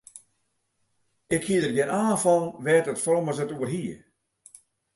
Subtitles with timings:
[1.35, 3.93] Ik hie der gjin aan fan wêr't it frommes it oer hie.